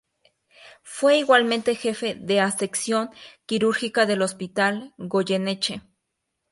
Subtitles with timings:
[0.81, 3.11] Fue igualmente jefe de a sección
[3.45, 5.83] quirúrgica del Hospital Goyeneche.